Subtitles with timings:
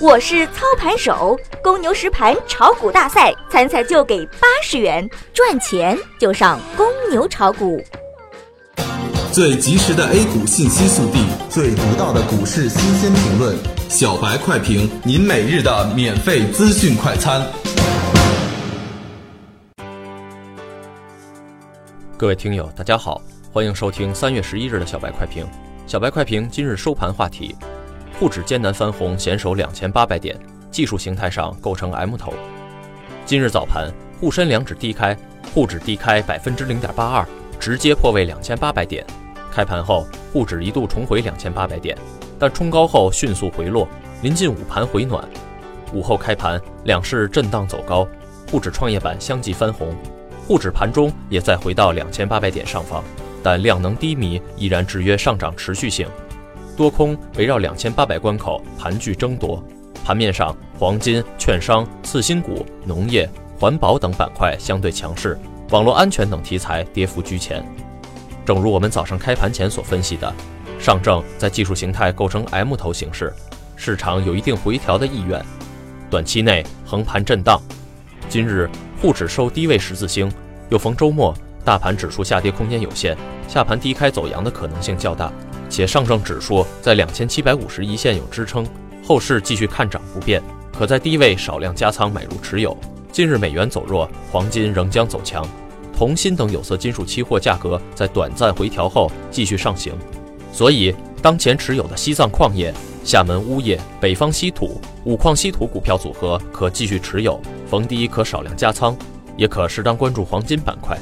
[0.00, 7.84] 我是操盘手，公牛实盘炒股大赛参赛就给八十元，赚钱就上公牛炒股。
[9.30, 13.54] 最及时的 A 股信息速递，最独到的股市新鲜评论，
[13.90, 17.46] 小白快评，您每日的免费资讯快餐。
[22.16, 23.20] 各位听友，大家好，
[23.52, 25.46] 欢迎收听三月十一日的小白快评。
[25.86, 27.54] 小白快评今日收盘话题：
[28.20, 30.38] 沪指艰难翻红，险守两千八百点，
[30.70, 32.34] 技术形态上构成 M 头。
[33.24, 35.16] 今日早盘，沪深两指低开，
[35.54, 37.26] 沪指低开百分之零点八二，
[37.58, 39.02] 直接破位两千八百点。
[39.50, 41.96] 开盘后，沪指一度重回两千八百点，
[42.38, 43.88] 但冲高后迅速回落，
[44.20, 45.26] 临近午盘回暖。
[45.94, 48.06] 午后开盘，两市震荡走高，
[48.50, 49.96] 沪指创业板相继翻红，
[50.46, 53.02] 沪指盘中也再回到两千八百点上方，
[53.42, 56.06] 但量能低迷，依然制约上涨持续性。
[56.80, 59.62] 多空围绕两千八百关口盘踞争夺。
[60.02, 63.28] 盘面上，黄金、券商、次新股、农业、
[63.58, 67.62] 环保等板块相对强势，网络安全等题材跌幅居前。
[68.46, 70.32] 正如我们早上开盘前所分析的，
[70.78, 73.30] 上证在技术形态构成 M 头形式，
[73.76, 75.44] 市场有一定回调的意愿，
[76.08, 77.60] 短期内横盘震荡。
[78.30, 78.70] 今日
[79.02, 80.32] 沪指收低位十字星，
[80.70, 83.14] 又逢周末，大盘指数下跌空间有限，
[83.46, 85.30] 下盘低开走阳的可能性较大。
[85.70, 88.66] 且上证指数在两千七百五十一线有支撑，
[89.02, 90.42] 后市继续看涨不变，
[90.76, 92.76] 可在低位少量加仓买入持有。
[93.12, 95.46] 近日美元走弱，黄金仍将走强。
[95.96, 99.92] 铜、锌等有色金属期货价格在短暂回调后继续上行，
[100.52, 102.72] 所以当前持有的西藏矿业、
[103.04, 108.96] 厦门钨业、北方稀土、五矿稀土股票组合可继续持有，逢低可少量加仓，
[109.36, 110.98] 也可适当关注黄金板块。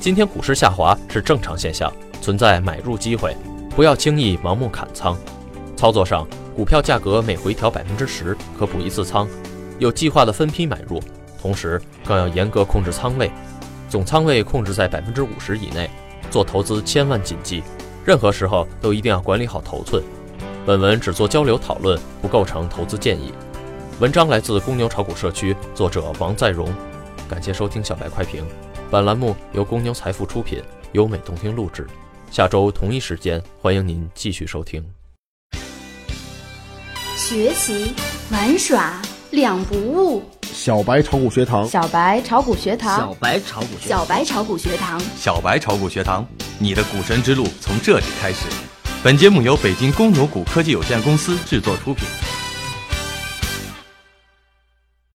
[0.00, 3.36] 今天股市下滑是正常现象，存在买入机会，
[3.74, 5.16] 不要轻易盲目砍仓。
[5.76, 9.28] 操作上，股票价格每回调百分之十可补一次仓，
[9.78, 11.02] 有计划的分批买入，
[11.40, 13.30] 同时更要严格控制仓位。
[13.88, 15.90] 总仓位控制在百分之五十以内，
[16.30, 17.62] 做投资千万谨记，
[18.04, 20.02] 任何时候都一定要管理好头寸。
[20.64, 23.32] 本文只做交流讨论，不构成投资建议。
[24.00, 26.72] 文章来自公牛炒股社区，作者王在荣。
[27.28, 28.44] 感谢收听小白快评，
[28.90, 31.86] 本栏目由公牛财富出品，优美动听录制。
[32.32, 34.82] 下周同一时间，欢迎您继续收听。
[37.14, 37.92] 学习
[38.30, 40.22] 玩耍两不误。
[40.50, 46.26] 小白炒股学堂，小白炒股学堂，小白炒股学，小白炒股学堂，小白炒股学堂，
[46.58, 48.46] 你的股神之路从这里开始。
[49.04, 52.06] 本节目由北京公牛股科技有限公司制作出品。